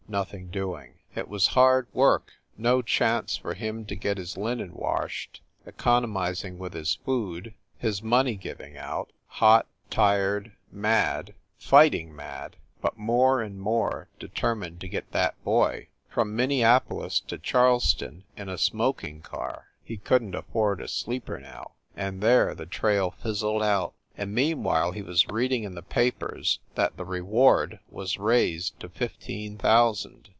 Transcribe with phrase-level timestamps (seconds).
[0.09, 0.95] Nothing doing.
[1.15, 2.33] It was hard work.
[2.57, 8.35] No chance for him to get his linen washed, economizing with his food, his money
[8.35, 15.41] giving out, hot, tired, mad fighting mad but more and more determined to get that
[15.45, 15.87] boy.
[16.09, 21.71] From Minneapolis to Charleston, in a smoking car he couldn t afford a sleeper now
[21.95, 23.93] and there the trail fizzled out.
[24.17, 29.57] And meanwhile he was reading in the papers that the reward was raised to fifteen
[29.57, 30.29] thousand.